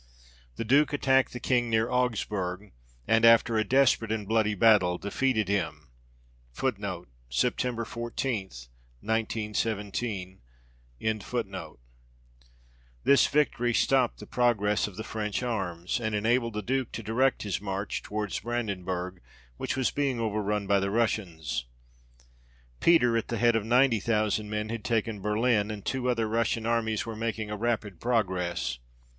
The 0.55 0.65
Duke 0.65 0.93
attacked 0.93 1.31
the 1.31 1.39
King 1.39 1.69
near 1.69 1.87
Augsburg; 1.87 2.71
and, 3.07 3.23
after 3.23 3.55
a 3.59 3.63
desperate 3.63 4.11
and 4.11 4.27
bloody 4.27 4.55
battle, 4.55 4.97
defeated 4.97 5.47
him. 5.47 5.89
1 6.59 6.77
This 7.29 7.39
victory 7.45 7.93
stopped 13.75 14.17
the 14.17 14.25
progress 14.25 14.87
of 14.87 14.95
the 14.95 15.03
French 15.03 15.43
arms, 15.43 15.99
and 15.99 16.15
enabled 16.15 16.53
the 16.55 16.63
Duke 16.63 16.91
to 16.93 17.03
direct 17.03 17.43
his 17.43 17.61
march 17.61 18.01
towards 18.01 18.39
Branden 18.39 18.83
burg, 18.83 19.21
which 19.57 19.77
was 19.77 19.91
being 19.91 20.19
over 20.19 20.41
run 20.41 20.65
by 20.65 20.79
the 20.79 20.89
Russians. 20.89 21.65
Peter, 22.79 23.15
at 23.15 23.27
the 23.27 23.37
head 23.37 23.55
of 23.55 23.63
ninety 23.65 23.99
thousand 23.99 24.49
men, 24.49 24.69
had 24.69 24.83
taken 24.83 25.21
Berlin, 25.21 25.69
and 25.69 25.85
two 25.85 26.09
other 26.09 26.27
Russian 26.27 26.65
armies 26.65 27.05
were 27.05 27.15
making 27.15 27.51
a 27.51 27.55
rapid 27.55 27.99
pro 27.99 28.23
gress. 28.23 28.79